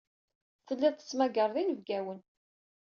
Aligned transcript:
Telliḍ 0.67 0.93
tettmagareḍ 0.95 1.55
inebgawen. 1.57 2.19